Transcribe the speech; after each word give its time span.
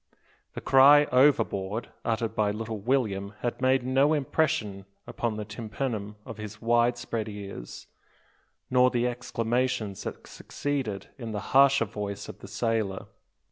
The 0.55 0.61
cry 0.61 1.05
"Overboard!" 1.11 1.89
uttered 2.03 2.33
by 2.33 2.49
little 2.49 2.79
William 2.79 3.35
had 3.41 3.61
made 3.61 3.83
no 3.85 4.13
impression 4.13 4.85
upon 5.05 5.37
the 5.37 5.45
tympanum 5.45 6.15
of 6.25 6.37
his 6.39 6.59
wide 6.59 6.97
spread 6.97 7.29
ears, 7.29 7.85
nor 8.71 8.89
the 8.89 9.05
exclamations 9.05 10.01
that 10.05 10.25
succeeded 10.25 11.09
in 11.19 11.33
the 11.33 11.39
harsher 11.53 11.85
voice 11.85 12.27
of 12.27 12.39
the 12.39 12.47
sailor. 12.47 13.09